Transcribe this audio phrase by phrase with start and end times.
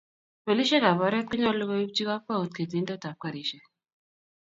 [0.45, 3.65] polishek ab oret ko nyalu koibchik kapkwaut ketindet ab karishek